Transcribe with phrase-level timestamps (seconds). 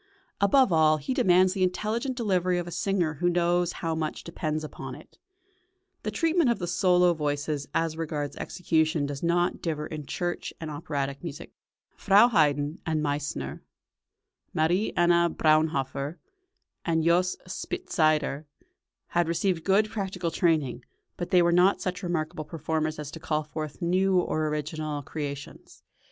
[0.39, 4.63] Above all, he demands the intelligent delivery of a singer who knows how much depends
[4.63, 5.19] upon it.
[6.01, 10.71] The treatment of the solo voices as regards execution does not differ in church and
[10.71, 11.51] operatic music.
[11.95, 13.61] Frau Haydn and Meissner,
[14.55, 16.17] Marie Anna Braunhofer
[16.83, 17.35] and Jos.
[17.47, 18.45] Spitzeder,
[19.09, 20.83] had received good practical training,
[21.15, 25.83] but they were not such remarkable performers as to call forth new or original creations.